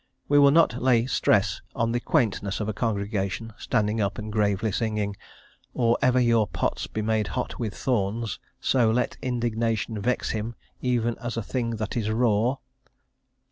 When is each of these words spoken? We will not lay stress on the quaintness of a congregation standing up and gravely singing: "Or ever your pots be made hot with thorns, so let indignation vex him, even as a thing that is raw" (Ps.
We 0.27 0.39
will 0.39 0.49
not 0.49 0.81
lay 0.81 1.05
stress 1.05 1.61
on 1.75 1.91
the 1.91 1.99
quaintness 1.99 2.59
of 2.59 2.67
a 2.67 2.73
congregation 2.73 3.53
standing 3.59 4.01
up 4.01 4.17
and 4.17 4.33
gravely 4.33 4.71
singing: 4.71 5.15
"Or 5.75 5.95
ever 6.01 6.19
your 6.19 6.47
pots 6.47 6.87
be 6.87 7.03
made 7.03 7.27
hot 7.37 7.59
with 7.59 7.75
thorns, 7.75 8.39
so 8.59 8.89
let 8.89 9.17
indignation 9.21 10.01
vex 10.01 10.31
him, 10.31 10.55
even 10.81 11.19
as 11.19 11.37
a 11.37 11.43
thing 11.43 11.75
that 11.75 11.95
is 11.95 12.09
raw" 12.09 12.55
(Ps. 12.55 12.61